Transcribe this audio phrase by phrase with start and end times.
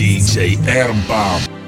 [0.00, 1.59] DJ Ermbomb.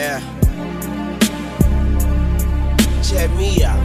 [0.00, 0.18] Yeah.
[3.04, 3.76] Check me out.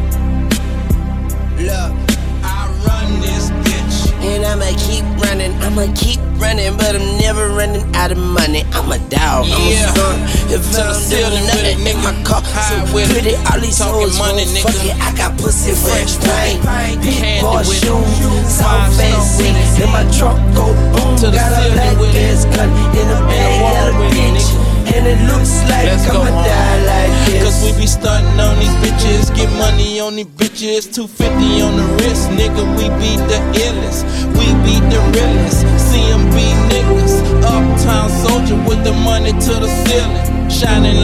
[1.59, 1.91] Look,
[2.39, 4.15] I run this bitch.
[4.23, 8.63] And I'ma keep running, I'ma keep running, but I'm never running out of money.
[8.71, 9.91] I'm a dog, I'm Yeah.
[9.91, 10.21] a son.
[10.55, 13.35] If To I the don't do ceiling with nothing in my car, so with it.
[13.51, 14.63] all these Talking hoes money, nigga.
[14.71, 14.95] fuck it.
[15.03, 16.63] I got pussy Fresh paint,
[17.03, 19.51] big boy shoes, soft fancy.
[19.83, 23.91] In my truck, go boom, To the got a black ass gun in a bag,
[23.91, 24.64] a bitch.
[24.95, 27.43] And it looks like Let's I'ma die like this.
[27.43, 30.87] Cause we be stunting on these bitches, get money on these bitches.
[30.87, 34.07] 250 on the wrist, nigga, we be the illest.
[34.39, 35.67] We be the realest.
[35.91, 36.39] CMB
[36.71, 40.49] niggas, uptown soldier with the money to the ceiling.
[40.49, 40.94] Shining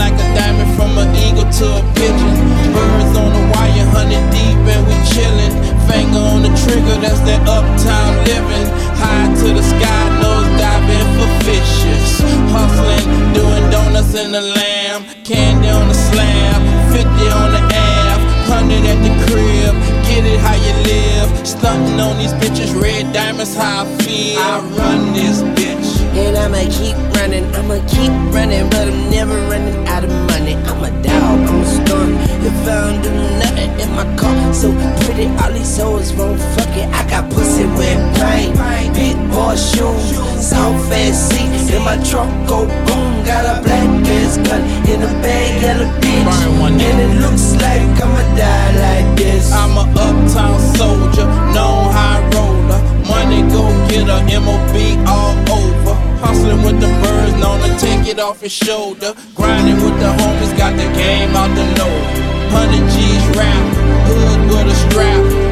[14.92, 15.04] lamb.
[15.24, 18.20] Candy on the slab, 50 on the ab,
[18.50, 19.76] 100 at the crib.
[20.08, 21.48] Get it how you live.
[21.48, 24.40] Stunting on these bitches, red diamonds, how I feel.
[24.40, 25.90] I run this bitch.
[26.16, 30.56] And I'ma keep running, I'ma keep running, but I'm never running out of money.
[30.56, 32.12] I'm a dog, I'm a skunk.
[32.44, 34.72] If I don't do nothing in my car, so
[35.06, 36.88] pretty, all these hoes won't fuck it.
[36.90, 38.56] I got pussy with paint,
[38.94, 40.06] big boy shoes,
[40.44, 41.61] soft ass seats.
[41.72, 43.88] In my truck, go boom, got a black
[44.20, 44.62] ass gun
[44.92, 46.26] in a bag, yellow bitch.
[46.28, 49.54] Burn one, and it looks like I'ma die like this.
[49.54, 52.82] I'm a uptown soldier, known high roller.
[53.08, 54.76] Money go getter, MOB
[55.08, 55.96] all over.
[56.20, 59.14] Hustling with the birds, known to take it off his shoulder.
[59.34, 62.04] Grinding with the homies, got the game out the load.
[62.52, 63.64] 100 G's rap,
[64.12, 65.51] hood with a strap.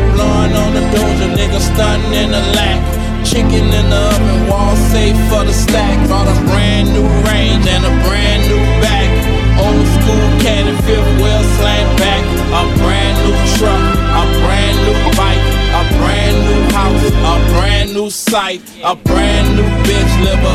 [18.29, 20.13] Sight, a brand new bitch.
[20.23, 20.48] Live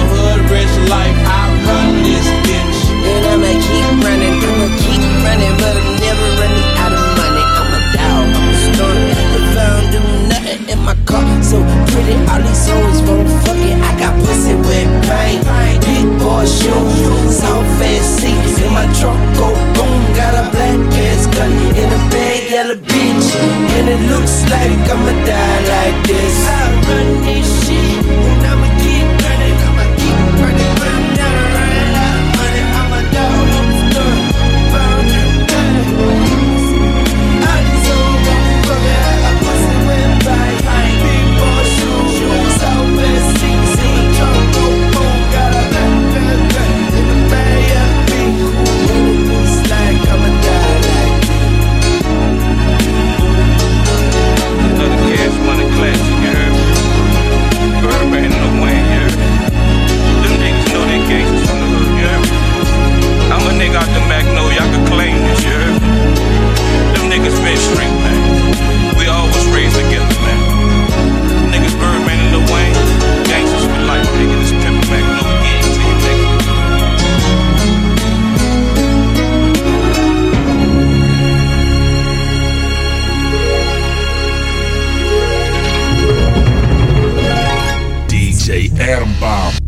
[88.84, 89.64] DJ Ermbomb.